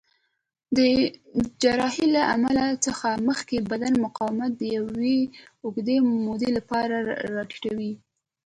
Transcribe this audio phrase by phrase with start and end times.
[0.77, 0.77] د
[1.61, 5.17] جراحۍ له عمل څخه مخکې بدن مقاومت د یوې
[5.63, 6.95] اوږدې مودې لپاره
[7.35, 7.91] راټیټوي.